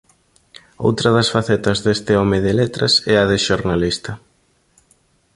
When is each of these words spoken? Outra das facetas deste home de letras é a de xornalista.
Outra 0.87 1.09
das 1.15 1.31
facetas 1.35 1.77
deste 1.85 2.13
home 2.19 2.37
de 2.45 2.53
letras 2.61 2.93
é 3.13 3.15
a 3.19 3.25
de 3.31 3.37
xornalista. 3.47 4.11